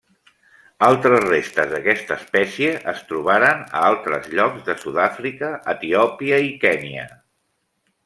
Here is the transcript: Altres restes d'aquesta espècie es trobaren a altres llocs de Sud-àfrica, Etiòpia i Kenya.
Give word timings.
Altres 0.85 1.25
restes 1.25 1.69
d'aquesta 1.73 2.15
espècie 2.23 2.73
es 2.95 3.05
trobaren 3.11 3.63
a 3.67 3.85
altres 3.93 4.33
llocs 4.35 4.67
de 4.71 4.77
Sud-àfrica, 4.85 5.55
Etiòpia 5.79 6.45
i 6.51 6.55
Kenya. 6.67 7.09